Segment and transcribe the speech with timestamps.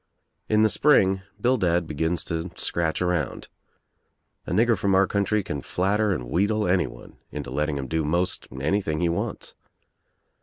[0.49, 3.49] In the spring Bildad begins to scratch around.
[4.47, 8.47] A nigger from our country can flatter and wheedle anyone into letting him do most
[8.59, 9.53] anything he wants.